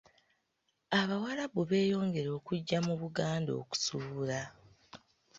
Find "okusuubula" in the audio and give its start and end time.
3.61-4.41